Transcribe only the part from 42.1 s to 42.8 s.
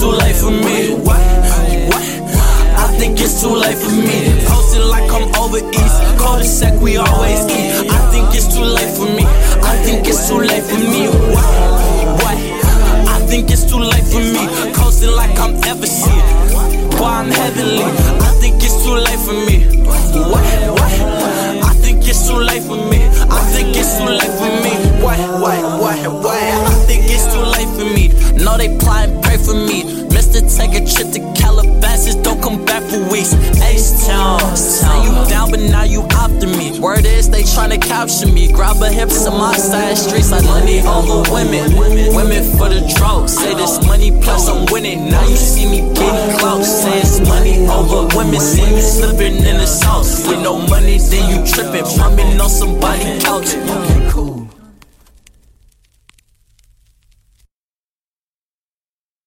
Women for the